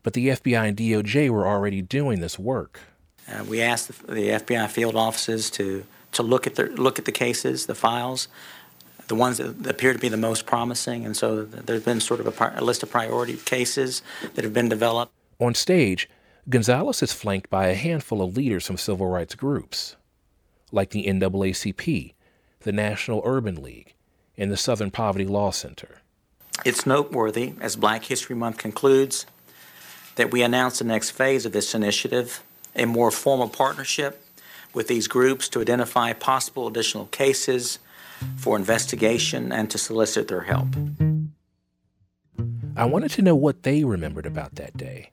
[0.03, 2.81] but the FBI and DOJ were already doing this work.
[3.27, 7.07] Uh, we asked the, the, FBI field offices to, to look, at the, look at
[7.07, 8.29] the cases, the files,
[9.09, 12.41] the ones that appear to be the most promising, and so there's been sort of
[12.41, 14.03] a, a list of priority cases
[14.35, 15.13] that have been developed.
[15.41, 16.09] On stage,
[16.49, 19.97] Gonzales is flanked by a handful of leaders from civil rights groups,
[20.73, 22.15] like the NAACP,
[22.61, 23.95] the National Urban League,
[24.37, 26.01] and the Southern Poverty Law Center.
[26.65, 29.27] It's noteworthy, as Black History Month concludes,
[30.17, 32.43] that we announce the next phase of this initiative,
[32.77, 34.25] a more formal partnership
[34.73, 37.79] with these groups to identify possible additional cases
[38.37, 40.69] for investigation and to solicit their help.
[42.77, 45.13] I wanted to know what they remembered about that day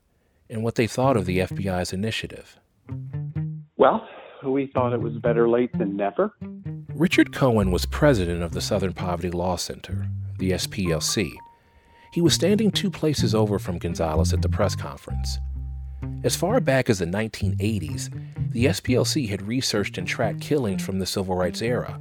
[0.50, 2.58] and what they thought of the FBI's initiative.
[3.78, 4.08] Well,
[4.44, 6.34] we thought it was better late than never.
[6.94, 10.08] Richard Cohen was president of the Southern Poverty Law Center,
[10.40, 11.32] the SPLC.
[12.12, 15.38] He was standing two places over from Gonzales at the press conference.
[16.24, 21.06] As far back as the 1980s, the SPLC had researched and tracked killings from the
[21.06, 22.00] civil rights era.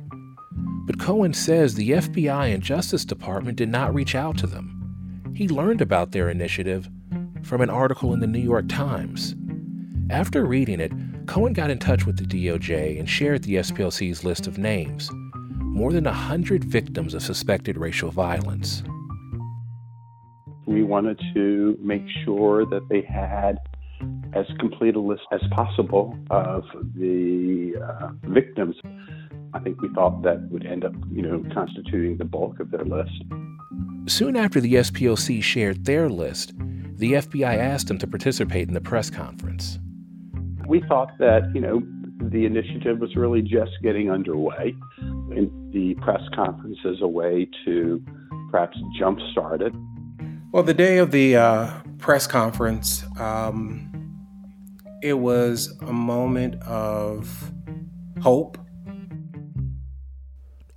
[0.91, 5.33] But Cohen says the FBI and Justice Department did not reach out to them.
[5.37, 6.91] He learned about their initiative
[7.45, 9.37] from an article in the New York Times.
[10.11, 10.91] After reading it,
[11.29, 15.09] Cohen got in touch with the DOJ and shared the SPLC's list of names
[15.61, 18.83] more than 100 victims of suspected racial violence.
[20.67, 23.59] We wanted to make sure that they had
[24.33, 26.65] as complete a list as possible of
[26.97, 28.75] the uh, victims.
[29.53, 32.85] I think we thought that would end up, you know, constituting the bulk of their
[32.85, 33.23] list.
[34.07, 36.53] Soon after the SPLC shared their list,
[36.97, 39.79] the FBI asked them to participate in the press conference
[40.71, 41.83] we thought that, you know,
[42.23, 44.73] the initiative was really just getting underway.
[44.99, 48.01] And the press conference is a way to
[48.53, 49.73] perhaps jumpstart it.
[50.53, 53.91] Well, the day of the uh, press conference, um,
[55.03, 57.51] it was a moment of
[58.23, 58.57] hope.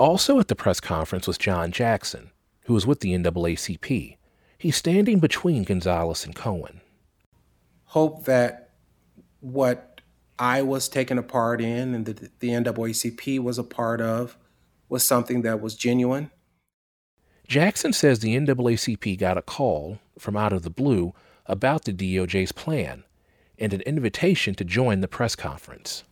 [0.04, 2.32] Also at the press conference was John Jackson,
[2.66, 4.18] who was with the NAACP.
[4.58, 6.82] He's standing between Gonzales and Cohen.
[7.86, 8.72] Hope that
[9.40, 10.02] what
[10.38, 14.36] I was taking a part in and the, the NAACP was a part of
[14.90, 16.32] was something that was genuine.
[17.48, 21.14] Jackson says the NAACP got a call from out of the blue
[21.46, 23.06] about the DOJ's plan.
[23.58, 26.04] and an invitation to join the press conference.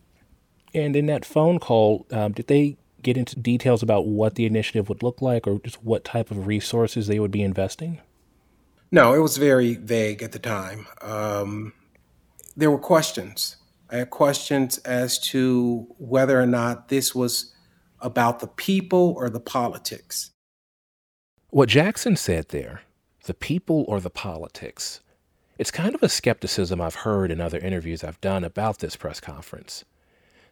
[0.72, 4.88] And in that phone call, um, did they get into details about what the initiative
[4.88, 8.00] would look like or just what type of resources they would be investing?
[8.90, 10.86] No, it was very vague at the time.
[11.00, 11.72] Um,
[12.56, 13.56] there were questions.
[13.90, 17.52] I had questions as to whether or not this was
[18.00, 20.30] about the people or the politics.
[21.48, 22.82] What Jackson said there,
[23.24, 25.00] the people or the politics,
[25.58, 29.20] it's kind of a skepticism I've heard in other interviews I've done about this press
[29.20, 29.84] conference.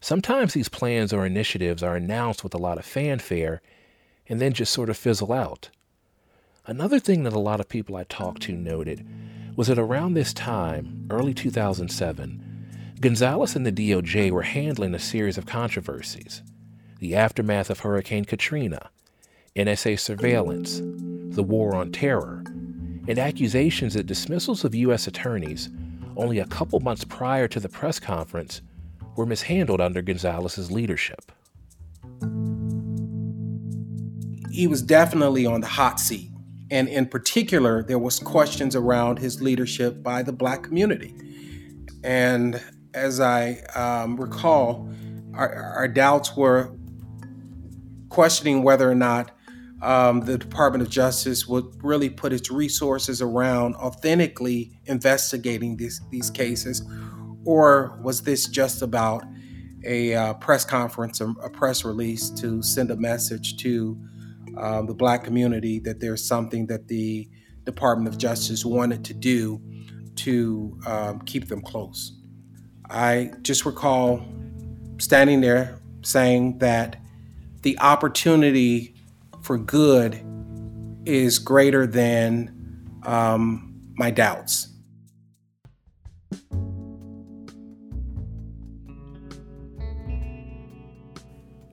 [0.00, 3.60] Sometimes these plans or initiatives are announced with a lot of fanfare
[4.28, 5.68] and then just sort of fizzle out.
[6.66, 9.06] Another thing that a lot of people I talked to noted
[9.56, 15.38] was that around this time, early 2007, Gonzales and the DOJ were handling a series
[15.38, 16.42] of controversies
[16.98, 18.90] the aftermath of Hurricane Katrina,
[19.56, 20.82] NSA surveillance,
[21.34, 22.44] the war on terror,
[23.08, 25.06] and accusations that dismissals of U.S.
[25.06, 25.70] attorneys
[26.14, 28.60] only a couple months prior to the press conference
[29.20, 31.30] were mishandled under Gonzales' leadership.
[34.50, 36.30] He was definitely on the hot seat.
[36.70, 41.14] And in particular, there was questions around his leadership by the black community.
[42.02, 42.62] And
[42.94, 44.90] as I um, recall,
[45.34, 46.72] our, our, doubts were
[48.08, 49.32] questioning whether or not
[49.82, 56.30] um, the Department of Justice would really put its resources around authentically investigating these, these
[56.30, 56.82] cases
[57.44, 59.24] or was this just about
[59.84, 63.98] a uh, press conference, a, a, press release to send a message to
[64.58, 67.28] um, the black community that there's something that the
[67.64, 69.60] Department of Justice wanted to do
[70.16, 72.12] to um, keep them close?
[72.90, 74.22] I just recall
[74.98, 77.00] standing there saying that
[77.62, 78.94] the opportunity
[79.42, 80.22] for good
[81.06, 84.68] is greater than um, my doubts.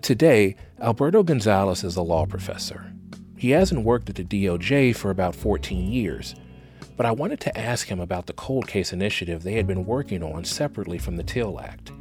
[0.08, 2.94] Today, Alberto Gonzales is a law professor.
[3.36, 6.34] He hasn't worked at the DOJ for about 14 years,
[6.96, 10.24] but I wanted to ask him about the cold case initiative they had been working
[10.24, 11.92] on separately from the Till Act.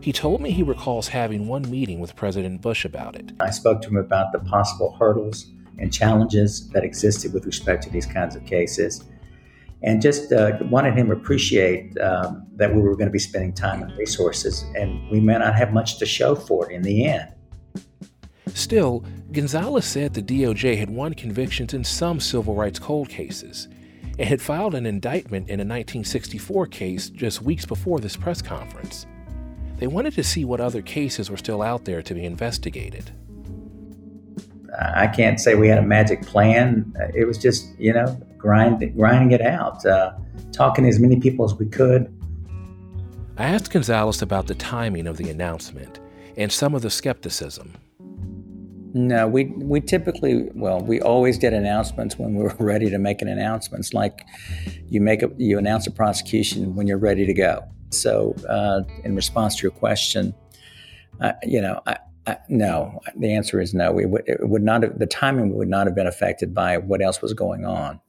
[0.00, 3.32] He told me he recalls having one meeting with President Bush about it.
[3.40, 5.46] I spoke to him about the possible hurdles
[5.76, 9.02] and challenges that existed with respect to these kinds of cases
[9.82, 13.52] and just uh, wanted him to appreciate um, that we were going to be spending
[13.52, 17.06] time and resources and we may not have much to show for it in the
[17.06, 17.26] end.
[18.54, 23.68] Still, Gonzales said the DOJ had won convictions in some civil rights cold cases
[24.18, 29.06] and had filed an indictment in a 1964 case just weeks before this press conference.
[29.76, 33.10] They wanted to see what other cases were still out there to be investigated.
[34.78, 36.92] I can't say we had a magic plan.
[37.14, 40.12] It was just, you know, grind, grinding it out, uh,
[40.52, 42.14] talking to as many people as we could.
[43.36, 45.98] I asked Gonzales about the timing of the announcement
[46.36, 47.72] and some of the skepticism.
[48.92, 53.22] No, we we typically well, we always did announcements when we were ready to make
[53.22, 53.84] an announcement.
[53.84, 54.26] It's like
[54.88, 57.62] you make a you announce a prosecution when you're ready to go.
[57.90, 60.34] So, uh, in response to your question,
[61.20, 63.00] uh, you know, I, I, no.
[63.16, 63.92] The answer is no.
[63.92, 67.02] We would, it would not have, the timing would not have been affected by what
[67.02, 68.00] else was going on.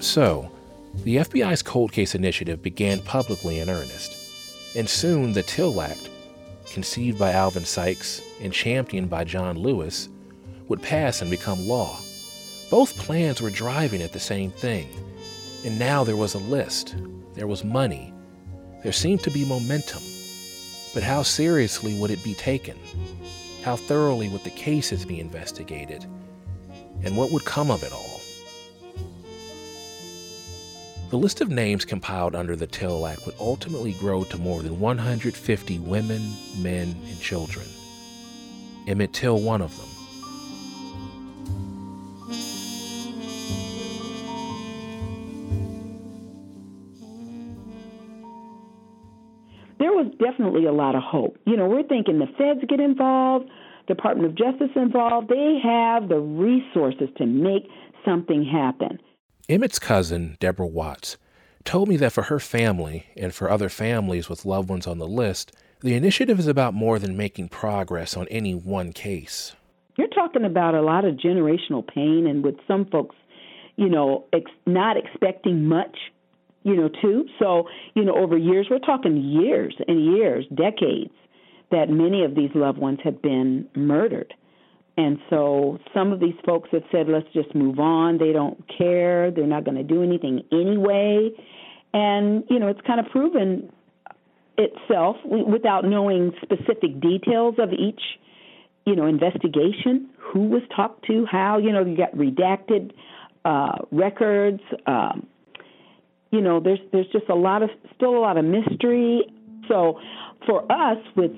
[0.00, 0.50] So,
[1.06, 6.10] the FBI's cold case initiative began publicly in earnest, and soon the Till Act,
[6.72, 10.08] conceived by Alvin Sykes and championed by John Lewis,
[10.66, 11.96] would pass and become law.
[12.70, 14.88] Both plans were driving at the same thing,
[15.64, 16.96] and now there was a list,
[17.34, 18.12] there was money,
[18.82, 20.02] there seemed to be momentum.
[20.92, 22.76] But how seriously would it be taken?
[23.62, 26.04] How thoroughly would the cases be investigated?
[27.04, 28.15] And what would come of it all?
[31.08, 34.80] The list of names compiled under the Till Act would ultimately grow to more than
[34.80, 37.64] 150 women, men, and children.
[38.88, 39.86] Emmett Till, one of them.
[49.78, 51.38] There was definitely a lot of hope.
[51.46, 53.48] You know, we're thinking the feds get involved,
[53.86, 55.28] Department of Justice involved.
[55.28, 57.68] They have the resources to make
[58.04, 58.98] something happen.
[59.48, 61.16] Emmett's cousin, Deborah Watts,
[61.62, 65.06] told me that for her family and for other families with loved ones on the
[65.06, 69.54] list, the initiative is about more than making progress on any one case.
[69.96, 73.14] You're talking about a lot of generational pain, and with some folks,
[73.76, 75.96] you know, ex- not expecting much,
[76.64, 77.26] you know, too.
[77.38, 81.14] So, you know, over years, we're talking years and years, decades,
[81.70, 84.34] that many of these loved ones have been murdered.
[84.96, 88.18] And so some of these folks have said, let's just move on.
[88.18, 89.30] They don't care.
[89.30, 91.30] They're not going to do anything anyway.
[91.92, 93.70] And, you know, it's kind of proven
[94.56, 98.00] itself without knowing specific details of each,
[98.86, 102.92] you know, investigation, who was talked to, how, you know, you got redacted
[103.44, 104.60] uh, records.
[104.86, 105.26] Um,
[106.30, 109.24] you know, there's there's just a lot of still a lot of mystery.
[109.68, 110.00] So
[110.46, 111.32] for us, with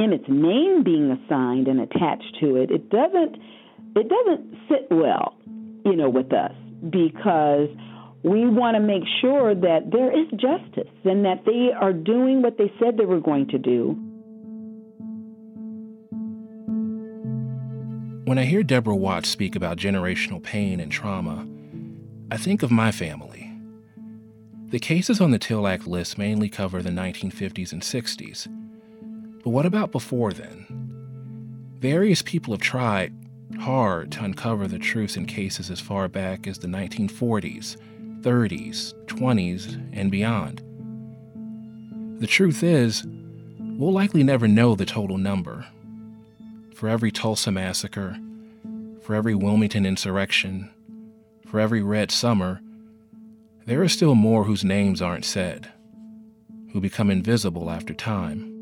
[0.00, 3.36] Emmett's name being assigned and attached to it, it doesn't
[3.96, 5.36] it doesn't sit well,
[5.84, 6.52] you know, with us
[6.88, 7.68] because
[8.22, 12.56] we want to make sure that there is justice and that they are doing what
[12.56, 13.96] they said they were going to do.
[18.24, 21.46] When I hear Deborah Watts speak about generational pain and trauma,
[22.30, 23.50] I think of my family.
[24.68, 28.46] The cases on the Till Act list mainly cover the 1950s and 60s.
[29.42, 30.66] But what about before then?
[31.78, 33.14] Various people have tried
[33.60, 37.76] hard to uncover the truths in cases as far back as the 1940s,
[38.20, 40.62] 30s, 20s, and beyond.
[42.20, 43.04] The truth is,
[43.58, 45.66] we'll likely never know the total number.
[46.74, 48.18] For every Tulsa massacre,
[49.02, 50.70] for every Wilmington insurrection,
[51.46, 52.60] for every Red Summer,
[53.66, 55.70] there are still more whose names aren't said,
[56.72, 58.59] who become invisible after time.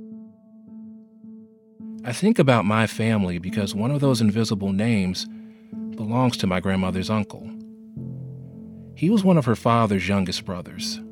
[2.08, 5.26] I think about my family because one of those invisible names
[5.94, 7.50] belongs to my grandmother's uncle.
[8.94, 11.02] He was one of her father's youngest brothers.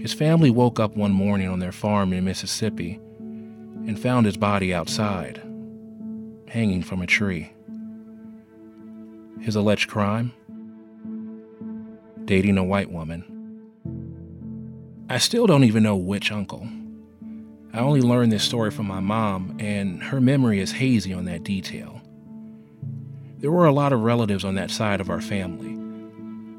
[0.00, 4.74] His family woke up one morning on their farm in Mississippi and found his body
[4.74, 5.40] outside,
[6.48, 7.52] hanging from a tree.
[9.40, 10.32] His alleged crime?
[12.24, 13.22] Dating a white woman.
[15.08, 16.66] I still don't even know which uncle.
[17.74, 21.42] I only learned this story from my mom, and her memory is hazy on that
[21.42, 22.02] detail.
[23.38, 25.74] There were a lot of relatives on that side of our family,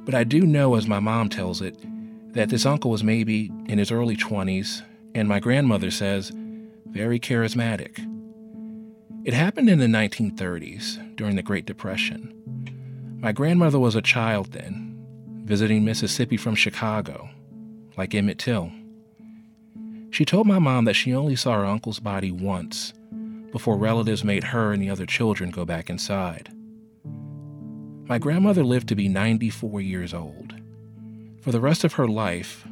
[0.05, 1.77] but I do know, as my mom tells it,
[2.33, 4.81] that this uncle was maybe in his early 20s,
[5.13, 6.31] and my grandmother says,
[6.87, 7.99] very charismatic.
[9.23, 12.33] It happened in the 1930s, during the Great Depression.
[13.21, 15.05] My grandmother was a child then,
[15.45, 17.29] visiting Mississippi from Chicago,
[17.97, 18.71] like Emmett Till.
[20.13, 22.93] She told my mom that she only saw her uncle's body once
[23.51, 26.51] before relatives made her and the other children go back inside.
[28.07, 30.53] My grandmother lived to be 94 years old.
[31.41, 32.63] For the rest of her life,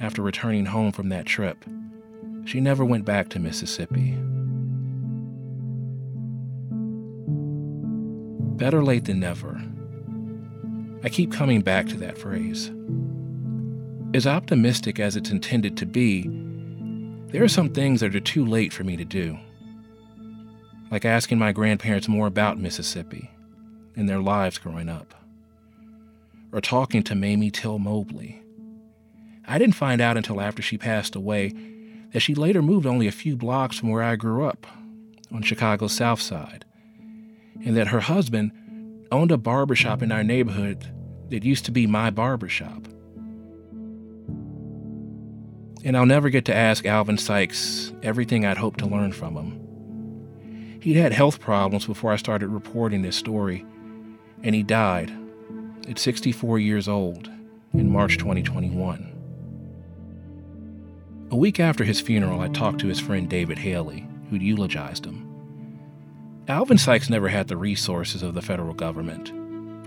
[0.00, 1.64] after returning home from that trip,
[2.44, 4.16] she never went back to Mississippi.
[8.56, 9.62] Better late than never.
[11.04, 12.72] I keep coming back to that phrase.
[14.12, 16.28] As optimistic as it's intended to be,
[17.32, 19.38] there are some things that are too late for me to do.
[20.90, 23.30] Like asking my grandparents more about Mississippi
[23.94, 25.14] and their lives growing up.
[26.52, 28.42] Or talking to Mamie Till Mobley.
[29.46, 31.54] I didn't find out until after she passed away
[32.12, 34.66] that she later moved only a few blocks from where I grew up,
[35.32, 36.64] on Chicago's South Side,
[37.64, 38.50] and that her husband
[39.12, 40.92] owned a barbershop in our neighborhood
[41.30, 42.88] that used to be my barbershop.
[45.82, 50.78] And I'll never get to ask Alvin Sykes everything I'd hoped to learn from him.
[50.82, 53.64] He'd had health problems before I started reporting this story,
[54.42, 55.12] and he died
[55.88, 57.30] at 64 years old
[57.72, 59.06] in March 2021.
[61.30, 65.26] A week after his funeral, I talked to his friend David Haley, who'd eulogized him.
[66.48, 69.30] Alvin Sykes never had the resources of the federal government,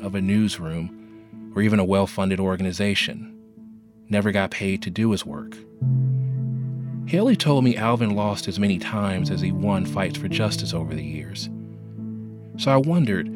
[0.01, 3.37] of a newsroom, or even a well funded organization.
[4.13, 5.57] Never got paid to do his work.
[7.07, 10.93] Haley told me Alvin lost as many times as he won fights for justice over
[10.93, 11.49] the years.
[12.57, 13.27] So I wondered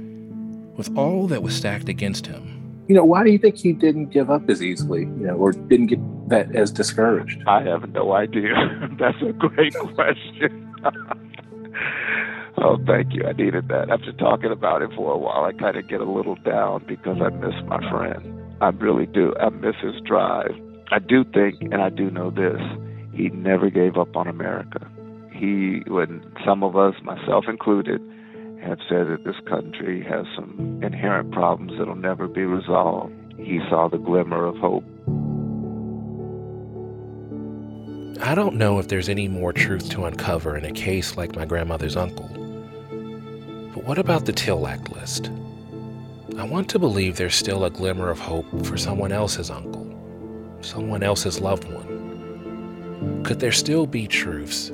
[0.78, 2.84] with all that was stacked against him.
[2.88, 5.52] You know, why do you think he didn't give up as easily, you know, or
[5.52, 7.42] didn't get that as discouraged?
[7.48, 8.54] I have no idea.
[9.00, 10.76] That's a great question.
[12.60, 13.26] oh, thank you.
[13.26, 13.90] I needed that.
[13.90, 17.18] After talking about it for a while, I kind of get a little down because
[17.20, 18.36] I miss my friend.
[18.62, 19.34] I really do.
[19.40, 20.56] I miss his drive.
[20.90, 22.62] I do think, and I do know this,
[23.14, 24.88] he never gave up on America.
[25.32, 28.02] He, when some of us, myself included,
[28.64, 33.14] have said that this country has some inherent problems that'll never be resolved.
[33.38, 34.84] He saw the glimmer of hope.
[38.22, 41.46] I don't know if there's any more truth to uncover in a case like my
[41.46, 42.28] grandmother's uncle.
[43.74, 45.30] But what about the Till Act list?
[46.38, 49.87] I want to believe there's still a glimmer of hope for someone else's uncle,
[50.62, 53.24] someone else's loved one.
[53.24, 54.72] Could there still be truths,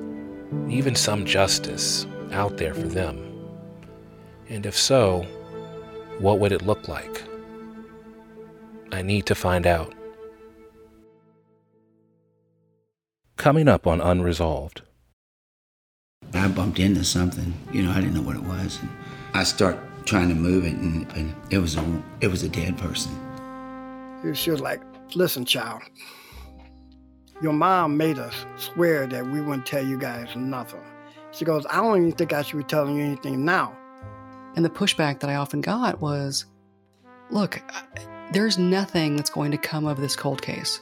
[0.70, 3.18] even some justice, out there for them?
[4.50, 5.26] And if so,
[6.20, 7.24] what would it look like?
[8.92, 9.94] I need to find out.
[13.38, 14.84] Coming up on Unresolved.
[16.34, 18.80] I bumped into something, you know, I didn't know what it was.
[18.82, 18.90] And
[19.34, 22.78] I start trying to move it, and, and it was a it was a dead
[22.78, 23.12] person.
[24.34, 24.82] She was like,
[25.16, 25.82] "Listen, child,
[27.42, 30.84] your mom made us swear that we wouldn't tell you guys nothing."
[31.32, 33.76] She goes, "I don't even think I should be telling you anything now."
[34.56, 36.46] And the pushback that I often got was,
[37.32, 37.62] "Look,
[38.32, 40.82] there's nothing that's going to come of this cold case."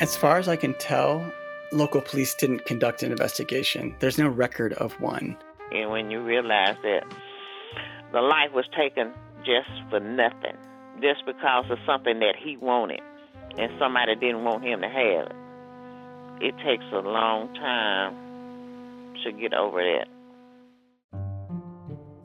[0.00, 1.24] As far as I can tell,
[1.70, 3.94] local police didn't conduct an investigation.
[4.00, 5.36] There's no record of one.
[5.72, 7.04] And when you realize that
[8.12, 9.12] the life was taken
[9.44, 10.56] just for nothing,
[11.00, 13.00] just because of something that he wanted
[13.58, 15.32] and somebody didn't want him to have it,
[16.40, 18.14] it takes a long time
[19.22, 20.08] to get over that.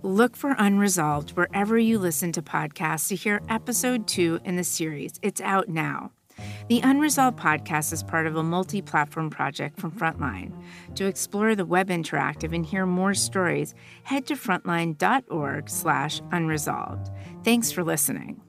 [0.01, 5.19] Look for Unresolved wherever you listen to podcasts to hear episode two in the series.
[5.21, 6.11] It's out now.
[6.69, 10.53] The Unresolved podcast is part of a multi platform project from Frontline.
[10.95, 17.09] To explore the web interactive and hear more stories, head to frontline.org slash unresolved.
[17.43, 18.41] Thanks for listening.